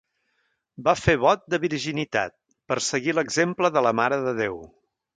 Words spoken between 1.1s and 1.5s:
vot